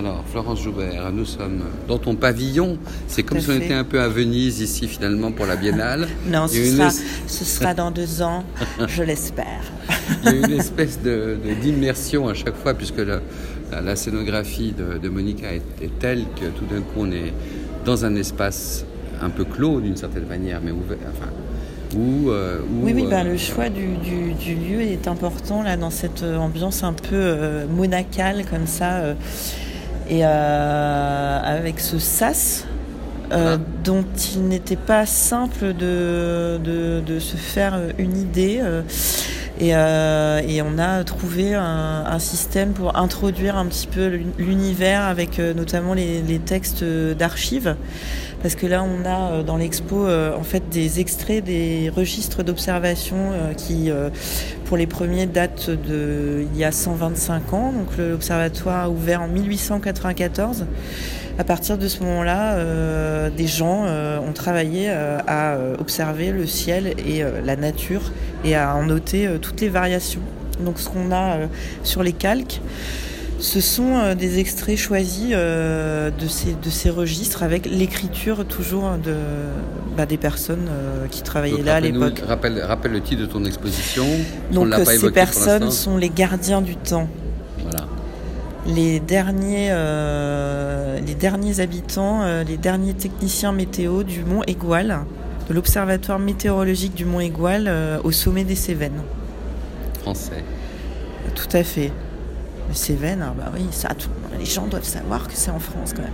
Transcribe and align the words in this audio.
Alors, 0.00 0.24
Florence 0.32 0.62
Joubert, 0.62 1.12
nous 1.12 1.26
sommes 1.26 1.62
dans 1.86 1.98
ton 1.98 2.14
pavillon. 2.14 2.78
C'est 3.06 3.22
comme 3.22 3.38
si 3.38 3.50
on 3.50 3.56
était 3.56 3.74
un 3.74 3.84
peu 3.84 4.00
à 4.00 4.08
Venise 4.08 4.62
ici 4.62 4.88
finalement 4.88 5.30
pour 5.30 5.44
la 5.44 5.56
biennale. 5.56 6.08
non, 6.26 6.48
ce 6.48 6.64
sera, 6.64 6.88
ce 7.26 7.44
sera, 7.44 7.74
dans 7.74 7.90
deux 7.90 8.22
ans, 8.22 8.42
je 8.88 9.02
l'espère. 9.02 9.60
Il 10.24 10.24
y 10.24 10.42
a 10.42 10.46
une 10.46 10.58
espèce 10.58 11.00
d'immersion 11.00 12.28
de, 12.28 12.30
à 12.30 12.34
chaque 12.34 12.56
fois 12.56 12.72
puisque 12.72 13.02
la, 13.70 13.94
scénographie 13.94 14.72
de, 14.72 15.06
Monica 15.10 15.48
est, 15.52 15.98
telle 15.98 16.24
que 16.34 16.46
tout 16.46 16.64
d'un 16.64 16.80
coup 16.80 17.00
on 17.00 17.12
est 17.12 17.34
dans 17.84 18.06
un 18.06 18.14
espace 18.14 18.86
un 19.20 19.28
peu 19.28 19.44
clos 19.44 19.82
d'une 19.82 19.96
certaine 19.96 20.24
manière, 20.24 20.62
mais 20.64 20.70
ouvert. 20.70 20.96
Enfin, 21.10 21.30
euh, 21.94 22.60
oui, 22.70 22.94
oui 22.94 23.06
ben, 23.06 23.24
le 23.24 23.36
choix 23.36 23.68
du, 23.68 23.84
lieu 23.84 24.80
est 24.80 25.08
important 25.08 25.62
là 25.62 25.76
dans 25.76 25.90
cette 25.90 26.22
ambiance 26.22 26.84
un 26.84 26.94
peu 26.94 27.10
euh, 27.12 27.66
monacale 27.66 28.46
comme 28.48 28.66
ça 28.66 29.02
et 30.10 30.22
euh, 30.24 31.40
avec 31.42 31.78
ce 31.78 32.00
sas 32.00 32.66
euh, 33.32 33.56
dont 33.84 34.04
il 34.34 34.48
n'était 34.48 34.74
pas 34.74 35.06
simple 35.06 35.72
de, 35.72 36.58
de, 36.58 37.18
se 37.20 37.36
faire 37.36 37.78
une 37.96 38.18
idée. 38.18 38.60
Euh, 39.60 40.40
et, 40.46 40.62
on 40.62 40.78
a 40.78 41.04
trouvé 41.04 41.54
un, 41.54 42.18
système 42.18 42.72
pour 42.72 42.96
introduire 42.96 43.56
un 43.56 43.66
petit 43.66 43.86
peu 43.86 44.20
l'univers 44.38 45.02
avec 45.02 45.38
notamment 45.38 45.94
les, 45.94 46.40
textes 46.44 46.84
d'archives. 46.84 47.76
Parce 48.42 48.54
que 48.54 48.66
là, 48.66 48.82
on 48.82 49.06
a 49.06 49.42
dans 49.42 49.56
l'expo 49.56 50.06
en 50.08 50.42
fait 50.42 50.68
des 50.70 51.00
extraits 51.00 51.44
des 51.44 51.90
registres 51.94 52.42
d'observation 52.42 53.32
qui 53.56 53.90
pour 54.64 54.76
les 54.76 54.86
premiers 54.86 55.26
datent 55.26 55.70
de 55.70 56.46
il 56.52 56.58
y 56.58 56.64
a 56.64 56.72
125 56.72 57.52
ans. 57.52 57.72
Donc 57.72 57.88
l'observatoire 57.98 58.84
a 58.84 58.90
ouvert 58.90 59.22
en 59.22 59.28
1894. 59.28 60.64
À 61.40 61.44
partir 61.44 61.78
de 61.78 61.88
ce 61.88 62.00
moment-là, 62.00 62.56
euh, 62.56 63.30
des 63.30 63.46
gens 63.46 63.84
euh, 63.86 64.18
ont 64.18 64.34
travaillé 64.34 64.88
euh, 64.90 65.18
à 65.26 65.56
observer 65.78 66.32
le 66.32 66.46
ciel 66.46 66.88
et 66.98 67.22
la 67.42 67.56
nature 67.56 68.02
et 68.44 68.54
à 68.54 68.76
en 68.76 68.84
noter 68.84 69.26
toutes 69.40 69.62
les 69.62 69.70
variations. 69.70 70.20
Donc 70.62 70.78
ce 70.78 70.90
qu'on 70.90 71.10
a 71.12 71.38
sur 71.82 72.02
les 72.02 72.12
calques, 72.12 72.60
ce 73.38 73.62
sont 73.62 74.14
des 74.14 74.38
extraits 74.38 74.76
choisis 74.76 75.30
de, 75.30 76.28
ces, 76.28 76.52
de 76.62 76.68
ces 76.68 76.90
registres 76.90 77.42
avec 77.42 77.64
l'écriture 77.64 78.44
toujours 78.44 78.90
de, 79.02 79.14
bah, 79.96 80.04
des 80.04 80.18
personnes 80.18 80.68
qui 81.10 81.22
travaillaient 81.22 81.62
là 81.62 81.76
à 81.76 81.80
l'époque. 81.80 82.20
Rappelle, 82.28 82.62
rappelle 82.62 82.92
le 82.92 83.00
titre 83.00 83.22
de 83.22 83.26
ton 83.26 83.46
exposition. 83.46 84.04
Donc 84.52 84.74
ces 84.84 85.10
personnes 85.10 85.70
sont 85.70 85.96
les 85.96 86.10
gardiens 86.10 86.60
du 86.60 86.76
temps. 86.76 87.08
Voilà. 88.64 88.76
Les 88.76 89.00
derniers, 89.00 89.74
les 91.04 91.14
derniers 91.14 91.60
habitants, 91.60 92.42
les 92.42 92.56
derniers 92.56 92.94
techniciens 92.94 93.52
météo 93.52 94.02
du 94.02 94.24
Mont 94.24 94.42
Égual, 94.46 95.00
de 95.48 95.54
l'Observatoire 95.54 96.18
météorologique 96.18 96.94
du 96.94 97.04
Mont 97.04 97.20
Égual 97.20 97.70
au 98.04 98.12
sommet 98.12 98.44
des 98.44 98.56
Cévennes. 98.56 99.02
Français. 100.00 100.44
Tout 101.34 101.56
à 101.56 101.62
fait. 101.62 101.92
Cévennes, 102.72 103.24
ah 103.26 103.34
bah 103.36 103.50
oui, 103.52 103.66
ça, 103.72 103.88
les 104.38 104.44
gens 104.44 104.66
doivent 104.68 104.84
savoir 104.84 105.26
que 105.26 105.32
c'est 105.34 105.50
en 105.50 105.58
France 105.58 105.92
quand 105.94 106.02
même. 106.02 106.12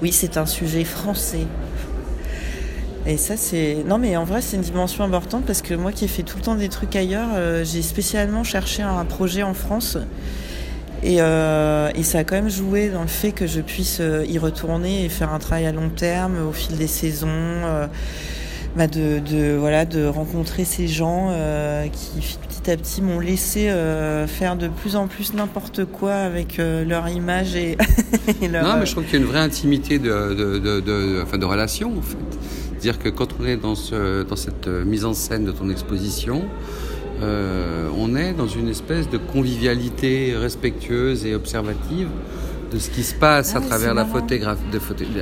Oui, 0.00 0.12
c'est 0.12 0.36
un 0.36 0.46
sujet 0.46 0.84
français. 0.84 1.46
Et 3.04 3.16
ça, 3.16 3.36
c'est. 3.36 3.82
Non, 3.86 3.98
mais 3.98 4.16
en 4.16 4.24
vrai, 4.24 4.42
c'est 4.42 4.56
une 4.56 4.62
dimension 4.62 5.02
importante 5.04 5.44
parce 5.44 5.62
que 5.62 5.74
moi 5.74 5.90
qui 5.90 6.04
ai 6.04 6.08
fait 6.08 6.22
tout 6.22 6.36
le 6.36 6.42
temps 6.42 6.54
des 6.54 6.68
trucs 6.68 6.94
ailleurs, 6.94 7.30
euh, 7.34 7.64
j'ai 7.64 7.82
spécialement 7.82 8.44
cherché 8.44 8.82
un 8.82 9.04
projet 9.04 9.42
en 9.42 9.54
France. 9.54 9.98
Et, 11.02 11.16
euh, 11.20 11.90
et, 11.94 12.02
ça 12.02 12.18
a 12.18 12.24
quand 12.24 12.36
même 12.36 12.50
joué 12.50 12.88
dans 12.88 13.02
le 13.02 13.08
fait 13.08 13.32
que 13.32 13.46
je 13.46 13.60
puisse 13.60 13.98
euh, 14.00 14.24
y 14.26 14.38
retourner 14.38 15.04
et 15.04 15.08
faire 15.08 15.32
un 15.32 15.38
travail 15.38 15.66
à 15.66 15.72
long 15.72 15.90
terme 15.90 16.36
au 16.46 16.52
fil 16.52 16.76
des 16.76 16.86
saisons. 16.86 17.62
Bah 18.76 18.86
de, 18.88 19.20
de, 19.20 19.56
voilà, 19.56 19.86
de 19.86 20.04
rencontrer 20.04 20.66
ces 20.66 20.86
gens 20.86 21.32
qui 21.90 22.20
à 22.70 22.76
petit 22.76 23.02
m'ont 23.02 23.20
laissé 23.20 23.68
euh, 23.68 24.26
faire 24.26 24.56
de 24.56 24.68
plus 24.68 24.96
en 24.96 25.06
plus 25.06 25.34
n'importe 25.34 25.84
quoi 25.84 26.14
avec 26.14 26.58
euh, 26.58 26.84
leur 26.84 27.08
image 27.08 27.54
et, 27.54 27.76
leur, 28.50 28.64
Non, 28.64 28.76
mais 28.78 28.86
je 28.86 28.92
trouve 28.92 29.04
qu'il 29.04 29.14
y 29.14 29.16
a 29.16 29.20
une 29.20 29.30
vraie 29.30 29.40
intimité 29.40 29.98
de, 29.98 30.34
de, 30.34 30.58
de, 30.58 30.80
de, 30.80 31.20
enfin, 31.22 31.38
de 31.38 31.44
relation 31.44 31.96
en 31.96 32.02
fait. 32.02 32.16
Dire 32.80 32.98
que 32.98 33.08
quand 33.08 33.28
on 33.40 33.46
est 33.46 33.56
dans, 33.56 33.74
ce, 33.74 34.22
dans 34.22 34.36
cette 34.36 34.66
mise 34.66 35.04
en 35.04 35.14
scène 35.14 35.44
de 35.44 35.52
ton 35.52 35.70
exposition, 35.70 36.44
euh, 37.22 37.88
on 37.96 38.14
est 38.14 38.32
dans 38.32 38.46
une 38.46 38.68
espèce 38.68 39.08
de 39.08 39.16
convivialité 39.16 40.34
respectueuse 40.36 41.24
et 41.24 41.34
observative 41.34 42.08
de 42.72 42.78
ce 42.78 42.90
qui 42.90 43.02
se 43.02 43.14
passe 43.14 43.54
à 43.54 43.58
ah, 43.58 43.66
travers 43.66 43.94
la 43.94 44.04
photographie, 44.04 44.62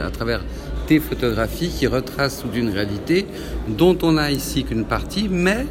à 0.02 0.10
travers 0.10 0.40
tes 0.86 0.98
photographies 0.98 1.68
qui 1.68 1.86
retracent 1.86 2.40
toute 2.40 2.56
une 2.56 2.70
réalité 2.70 3.26
dont 3.68 3.96
on 4.02 4.16
a 4.16 4.30
ici 4.30 4.64
qu'une 4.64 4.84
partie, 4.84 5.28
mais 5.30 5.66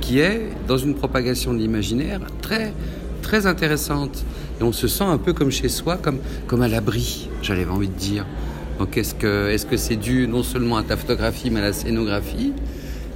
qui 0.00 0.20
est 0.20 0.48
dans 0.66 0.78
une 0.78 0.94
propagation 0.94 1.52
de 1.52 1.58
l'imaginaire 1.58 2.20
très, 2.40 2.72
très 3.22 3.46
intéressante. 3.46 4.24
Et 4.60 4.62
on 4.62 4.72
se 4.72 4.88
sent 4.88 5.04
un 5.04 5.18
peu 5.18 5.32
comme 5.32 5.50
chez 5.50 5.68
soi, 5.68 5.96
comme, 5.96 6.18
comme 6.46 6.62
à 6.62 6.68
l'abri, 6.68 7.28
j'avais 7.42 7.66
envie 7.66 7.88
de 7.88 7.94
dire. 7.94 8.26
Donc 8.78 8.96
est-ce 8.96 9.14
que 9.14 9.50
est-ce 9.50 9.66
que 9.66 9.76
c'est 9.76 9.96
dû 9.96 10.26
non 10.26 10.42
seulement 10.42 10.78
à 10.78 10.82
ta 10.82 10.96
photographie, 10.96 11.50
mais 11.50 11.60
à 11.60 11.64
la 11.64 11.72
scénographie, 11.74 12.54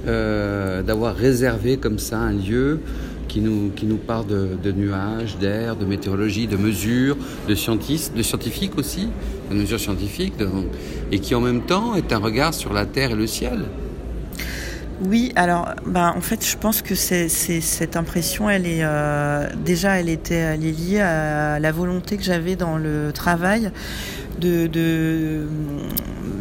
euh, 0.07 0.81
d'avoir 0.83 1.15
réservé 1.15 1.77
comme 1.77 1.99
ça 1.99 2.17
un 2.17 2.33
lieu 2.33 2.79
qui 3.27 3.41
nous, 3.41 3.71
qui 3.75 3.85
nous 3.85 3.97
parle 3.97 4.27
de, 4.27 4.71
nuages, 4.71 5.37
d'air, 5.37 5.75
de 5.75 5.85
météorologie, 5.85 6.47
de 6.47 6.57
mesures, 6.57 7.17
de, 7.49 7.55
scientifiques, 7.55 8.77
aussi, 8.77 9.09
de 9.49 9.55
mesures 9.55 9.79
scientifiques, 9.79 10.35
et 11.11 11.19
qui 11.19 11.35
en 11.35 11.41
même 11.41 11.61
temps 11.61 11.95
est 11.95 12.13
un 12.13 12.19
regard 12.19 12.53
sur 12.53 12.71
la 12.71 12.85
Terre 12.85 13.11
et 13.11 13.15
le 13.15 13.27
ciel. 13.27 13.65
Oui, 15.03 15.33
alors, 15.35 15.67
ben, 15.85 16.13
en 16.15 16.21
fait, 16.21 16.45
je 16.45 16.55
pense 16.55 16.81
que 16.81 16.95
cette 16.95 17.97
impression, 17.97 18.49
elle 18.49 18.65
est 18.65 18.79
euh, 18.81 19.49
déjà, 19.65 19.99
elle 19.99 20.07
était, 20.07 20.35
elle 20.35 20.65
est 20.65 20.71
liée 20.71 21.01
à 21.01 21.59
la 21.59 21.71
volonté 21.73 22.15
que 22.15 22.23
j'avais 22.23 22.55
dans 22.55 22.77
le 22.77 23.11
travail 23.13 23.71
de, 24.39 25.47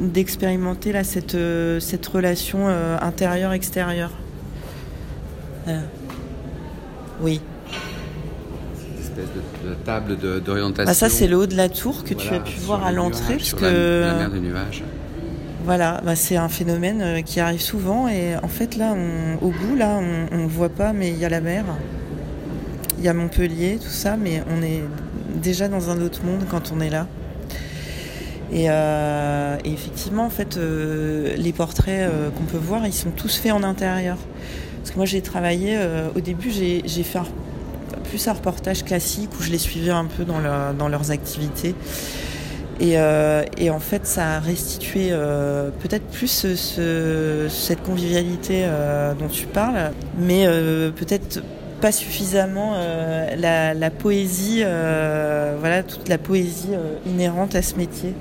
d'expérimenter 0.00 0.92
là 0.92 1.04
cette 1.04 1.36
cette 1.80 2.06
relation 2.06 2.60
euh, 2.62 2.98
intérieure-extérieure. 3.00 4.10
Euh, 5.68 5.80
oui. 7.20 7.40
Cette 8.74 9.18
espèce 9.18 9.28
de, 9.64 9.74
table 9.84 10.16
d'orientation. 10.40 10.90
Ah, 10.90 10.94
ça, 10.94 11.08
c'est 11.08 11.26
le 11.26 11.36
haut 11.36 11.46
de 11.46 11.56
la 11.56 11.68
tour 11.68 12.04
que 12.04 12.14
tu 12.14 12.34
as 12.34 12.40
pu 12.40 12.58
voir 12.60 12.84
à 12.84 12.92
l'entrée, 12.92 13.36
puisque 13.36 13.60
la 13.60 14.14
mer 14.14 14.30
des 14.30 14.40
nuages. 14.40 14.82
Voilà, 15.64 16.02
bah, 16.04 16.14
c'est 16.14 16.36
un 16.36 16.50
phénomène 16.50 17.00
euh, 17.00 17.22
qui 17.22 17.40
arrive 17.40 17.62
souvent 17.62 18.06
et 18.06 18.36
en 18.42 18.48
fait 18.48 18.76
là, 18.76 18.94
au 19.40 19.48
bout, 19.48 19.76
là, 19.76 19.98
on 20.30 20.42
ne 20.42 20.46
voit 20.46 20.68
pas, 20.68 20.92
mais 20.92 21.08
il 21.08 21.18
y 21.18 21.24
a 21.24 21.30
la 21.30 21.40
mer, 21.40 21.64
il 22.98 23.04
y 23.04 23.08
a 23.08 23.14
Montpellier, 23.14 23.78
tout 23.82 23.88
ça, 23.88 24.18
mais 24.18 24.42
on 24.54 24.62
est 24.62 24.82
déjà 25.42 25.68
dans 25.68 25.88
un 25.88 26.02
autre 26.02 26.22
monde 26.22 26.44
quand 26.50 26.70
on 26.76 26.80
est 26.80 26.90
là. 26.90 27.06
Et, 28.52 28.66
euh, 28.68 29.56
effectivement, 29.64 30.26
en 30.26 30.30
fait, 30.30 30.56
euh, 30.56 31.34
les 31.36 31.52
portraits 31.52 32.10
qu'on 32.36 32.44
peut 32.44 32.58
voir, 32.58 32.86
ils 32.86 32.92
sont 32.92 33.10
tous 33.10 33.36
faits 33.36 33.52
en 33.52 33.62
intérieur. 33.62 34.18
Parce 34.78 34.90
que 34.90 34.96
moi, 34.96 35.06
j'ai 35.06 35.22
travaillé, 35.22 35.78
au 36.14 36.20
début, 36.20 36.50
j'ai 36.50 37.02
fait 37.02 37.20
plus 38.04 38.28
un 38.28 38.34
reportage 38.34 38.84
classique 38.84 39.30
où 39.38 39.42
je 39.42 39.50
les 39.50 39.58
suivais 39.58 39.90
un 39.90 40.04
peu 40.04 40.24
dans, 40.24 40.88
leurs 40.88 41.10
activités. 41.10 41.74
Euh, 42.82 43.44
et, 43.56 43.70
en 43.70 43.78
fait, 43.78 44.06
ça 44.06 44.36
a 44.36 44.40
restitué 44.40 45.08
euh, 45.10 45.70
peut-être 45.80 46.06
plus 46.06 46.46
cette 47.48 47.82
convivialité 47.82 48.62
euh, 48.64 49.14
dont 49.14 49.28
tu 49.28 49.46
parles, 49.46 49.92
mais 50.18 50.46
peut-être 50.96 51.42
pas 51.80 51.92
suffisamment 51.92 52.76
la, 53.36 53.74
la, 53.74 53.90
poésie, 53.90 54.62
voilà, 54.62 55.82
toute 55.82 56.08
la 56.08 56.18
poésie 56.18 56.70
inhérente 57.06 57.54
à 57.54 57.62
ce 57.62 57.76
métier. 57.76 58.14